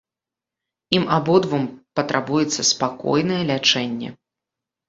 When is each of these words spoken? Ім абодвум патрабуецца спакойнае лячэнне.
Ім 0.99 1.03
абодвум 1.17 1.67
патрабуецца 1.99 2.61
спакойнае 2.73 3.41
лячэнне. 3.51 4.09